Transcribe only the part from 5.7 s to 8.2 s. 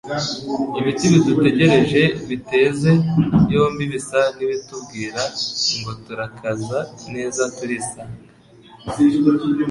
ngo turakaza neza turisanga